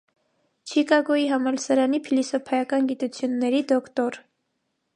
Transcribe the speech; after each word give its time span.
Չիկագոյի 0.71 1.27
համալսարանի 1.31 1.99
փիլիսոփայական 2.07 2.89
գիտությունների 2.93 3.63
դոկտոր։ 3.73 4.19